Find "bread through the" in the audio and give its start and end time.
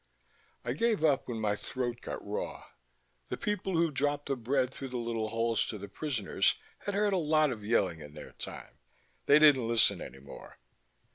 4.35-4.97